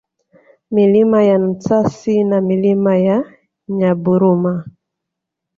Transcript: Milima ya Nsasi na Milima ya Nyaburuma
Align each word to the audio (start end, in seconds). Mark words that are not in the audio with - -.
Milima 0.71 1.23
ya 1.23 1.37
Nsasi 1.37 2.23
na 2.23 2.41
Milima 2.41 2.97
ya 2.97 3.23
Nyaburuma 3.67 4.63